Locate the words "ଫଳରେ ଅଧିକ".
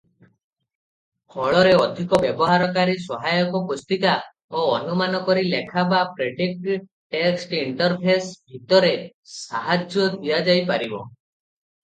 1.33-2.19